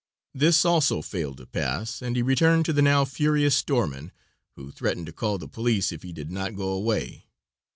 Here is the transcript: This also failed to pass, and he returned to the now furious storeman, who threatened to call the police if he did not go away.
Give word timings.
This 0.33 0.65
also 0.65 1.03
failed 1.03 1.37
to 1.37 1.45
pass, 1.45 2.01
and 2.01 2.15
he 2.15 2.23
returned 2.23 2.65
to 2.65 2.73
the 2.73 2.81
now 2.81 3.05
furious 3.05 3.55
storeman, 3.55 4.11
who 4.55 4.71
threatened 4.71 5.05
to 5.05 5.13
call 5.13 5.37
the 5.37 5.47
police 5.47 5.91
if 5.91 6.01
he 6.01 6.11
did 6.11 6.31
not 6.31 6.55
go 6.55 6.69
away. 6.69 7.27